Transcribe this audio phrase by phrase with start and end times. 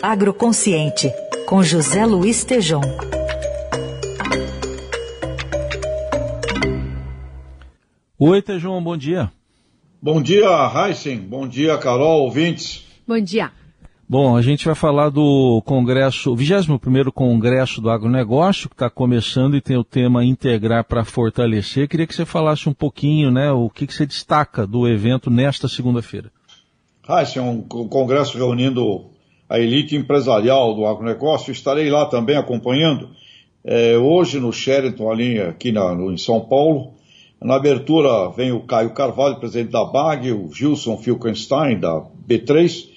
[0.00, 1.12] Agroconsciente,
[1.44, 2.80] com José Luiz Tejom.
[8.16, 9.32] Oi, Tejom, bom dia.
[10.00, 11.18] Bom dia, Heisen.
[11.18, 12.86] Bom dia, Carol, ouvintes.
[13.06, 13.50] Bom dia.
[14.08, 19.60] Bom, a gente vai falar do Congresso, 21º Congresso do Agronegócio, que está começando e
[19.60, 21.88] tem o tema Integrar para Fortalecer.
[21.88, 25.66] Queria que você falasse um pouquinho, né, o que, que você destaca do evento nesta
[25.66, 26.30] segunda-feira.
[27.08, 29.17] Heisen, um congresso reunindo
[29.48, 31.52] a elite empresarial do agronegócio.
[31.52, 33.10] Estarei lá também acompanhando.
[33.64, 36.92] É, hoje no Sheraton, ali aqui na, no, em São Paulo,
[37.40, 42.88] na abertura vem o Caio Carvalho, presidente da BAG, o Gilson Filkenstein, da B3,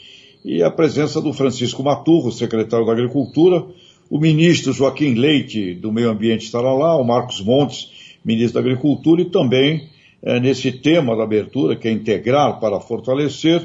[0.43, 3.63] e a presença do Francisco Maturro, secretário da Agricultura,
[4.09, 9.21] o ministro Joaquim Leite, do Meio Ambiente, estará lá, o Marcos Montes, ministro da Agricultura,
[9.21, 9.89] e também,
[10.23, 13.61] é, nesse tema da abertura, que é integrar para fortalecer,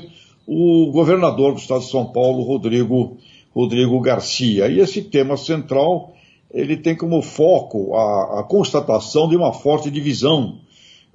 [0.47, 3.17] o governador do estado de São Paulo, Rodrigo,
[3.55, 4.69] Rodrigo Garcia.
[4.69, 6.15] E esse tema central,
[6.53, 10.61] ele tem como foco a, a constatação de uma forte divisão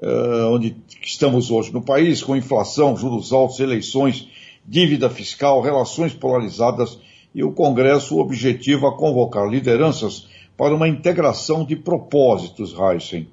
[0.02, 4.28] uh, onde estamos hoje no país, com inflação, juros altos, eleições,
[4.68, 7.00] dívida fiscal, relações polarizadas,
[7.34, 13.28] e o Congresso objetiva convocar lideranças para uma integração de propósitos, Heisen.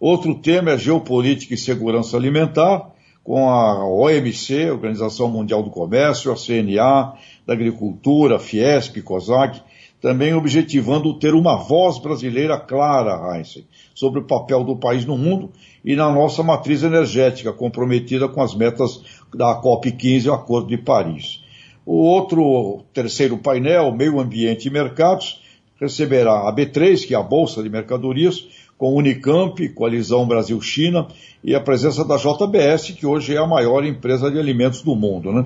[0.00, 2.90] Outro tema é geopolítica e segurança alimentar,
[3.24, 7.14] com a OMC, Organização Mundial do Comércio, a CNA,
[7.46, 9.60] da Agricultura, Fiesp, COSAC,
[10.00, 13.62] também objetivando ter uma voz brasileira clara, Heinz,
[13.94, 15.52] sobre o papel do país no mundo
[15.84, 19.00] e na nossa matriz energética, comprometida com as metas
[19.32, 21.44] da COP15 e o Acordo de Paris.
[21.86, 25.41] O outro terceiro painel, Meio Ambiente e Mercados,
[25.82, 28.46] receberá a B3, que é a Bolsa de Mercadorias,
[28.78, 31.06] com Unicamp, Coalizão Brasil-China
[31.44, 35.32] e a presença da JBS, que hoje é a maior empresa de alimentos do mundo.
[35.32, 35.44] Né?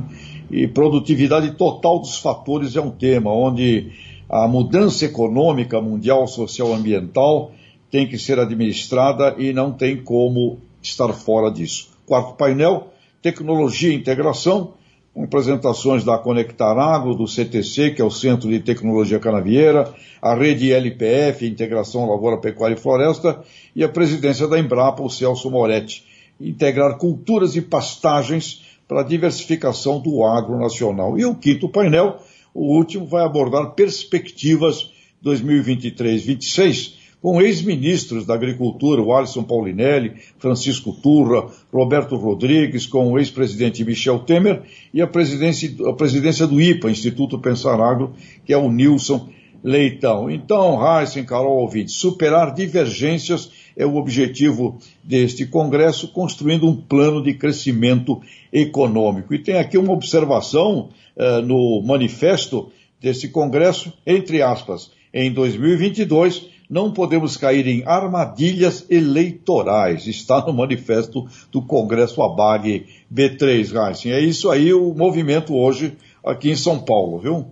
[0.51, 3.92] E produtividade total dos fatores é um tema onde
[4.29, 7.53] a mudança econômica mundial, social, ambiental
[7.91, 11.91] tem que ser administrada e não tem como estar fora disso.
[12.05, 12.89] Quarto painel,
[13.23, 14.74] tecnologia e integração,
[15.23, 20.73] apresentações da Conectar Agro, do CTC, que é o Centro de Tecnologia Canavieira, a rede
[20.73, 23.43] LPF, Integração Lavoura, Pecuária e Floresta,
[23.75, 26.05] e a presidência da Embrapa, o Celso Moretti.
[26.41, 31.19] Integrar culturas e pastagens para a diversificação do agro nacional.
[31.19, 32.19] E o quinto painel,
[32.53, 34.91] o último vai abordar perspectivas
[35.25, 43.85] 2023-26 com ex-ministros da Agricultura, o Alisson Paulinelli, Francisco Turra, Roberto Rodrigues, com o ex-presidente
[43.85, 44.63] Michel Temer
[44.93, 49.29] e a presidência, a presidência do IPA, Instituto Pensar Agro, que é o Nilson
[49.65, 50.31] Leitão.
[50.31, 57.35] Então, Heisen, Carol Ouvinte, superar divergências é o objetivo deste Congresso, construindo um plano de
[57.35, 58.21] crescimento
[58.53, 59.35] econômico.
[59.35, 66.93] E tem aqui uma observação uh, no manifesto desse Congresso, entre aspas, em 2022 não
[66.93, 70.07] podemos cair em armadilhas eleitorais.
[70.07, 74.13] Está no manifesto do Congresso ABAG B3, Heisen.
[74.13, 77.47] É isso aí o movimento hoje aqui em São Paulo, viu?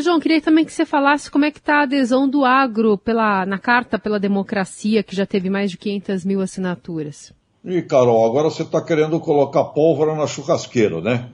[0.00, 3.44] João, queria também que você falasse como é que está a adesão do agro pela,
[3.44, 7.32] na Carta pela Democracia, que já teve mais de 500 mil assinaturas.
[7.64, 11.28] E, Carol, agora você está querendo colocar pólvora na churrasqueira, né?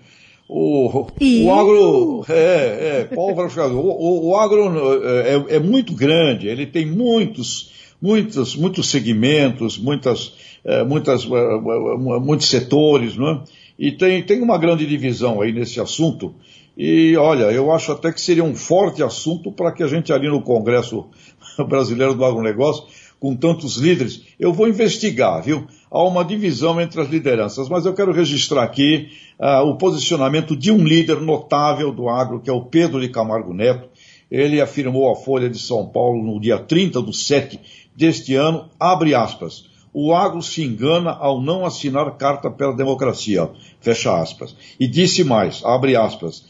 [0.49, 6.65] O, o agro, é, é, pólvora, o, o, o agro é, é, muito grande, ele
[6.65, 7.71] tem muitos,
[8.01, 10.33] muitos, muitos segmentos, muitas,
[10.65, 13.43] é, muitas, é, é, muitos setores, não é?
[13.79, 16.35] E tem, tem uma grande divisão aí nesse assunto,
[16.77, 20.29] e olha, eu acho até que seria um forte assunto para que a gente ali
[20.29, 21.05] no Congresso
[21.69, 22.85] Brasileiro do Agronegócio,
[23.21, 25.67] com tantos líderes, eu vou investigar, viu?
[25.91, 29.09] Há uma divisão entre as lideranças, mas eu quero registrar aqui
[29.39, 33.53] uh, o posicionamento de um líder notável do agro, que é o Pedro de Camargo
[33.53, 33.89] Neto.
[34.31, 37.59] Ele afirmou à Folha de São Paulo no dia 30 do 7
[37.97, 43.51] deste ano, abre aspas, o agro se engana ao não assinar carta pela democracia,
[43.81, 44.55] fecha aspas.
[44.79, 46.45] E disse mais, abre aspas,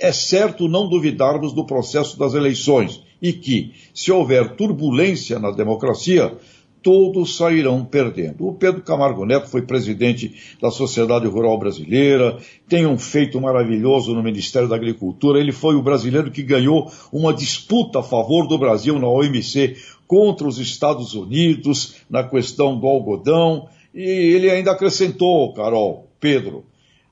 [0.00, 6.36] é certo não duvidarmos do processo das eleições e que, se houver turbulência na democracia,
[6.82, 8.46] todos sairão perdendo.
[8.46, 12.38] O Pedro Camargo Neto foi presidente da Sociedade Rural Brasileira,
[12.68, 15.40] tem um feito maravilhoso no Ministério da Agricultura.
[15.40, 19.76] Ele foi o brasileiro que ganhou uma disputa a favor do Brasil na OMC
[20.06, 23.68] contra os Estados Unidos na questão do algodão.
[23.94, 26.64] E ele ainda acrescentou, Carol, Pedro,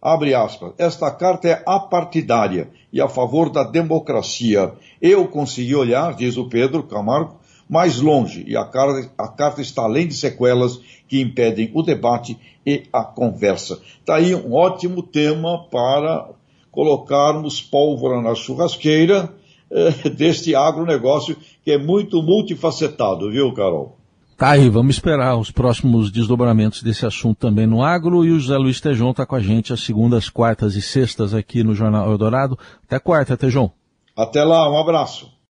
[0.07, 4.73] abre aspas, esta carta é apartidária e a favor da democracia.
[5.03, 9.83] Eu consegui olhar, diz o Pedro Camargo, mais longe e a carta, a carta está
[9.83, 13.81] além de sequelas que impedem o debate e a conversa.
[13.99, 16.29] Está aí um ótimo tema para
[16.71, 19.35] colocarmos pólvora na churrasqueira
[19.69, 23.96] eh, deste agronegócio que é muito multifacetado, viu, Carol?
[24.37, 28.59] Tá aí, vamos esperar os próximos desdobramentos desse assunto também no agro e o José
[28.59, 32.59] Luiz Tejon está com a gente às segundas, quartas e sextas aqui no Jornal Eldorado.
[32.85, 33.71] Até quarta, Tejon.
[34.15, 35.36] Até lá, um abraço.